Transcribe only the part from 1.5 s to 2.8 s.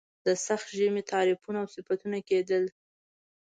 او صفتونه کېدل.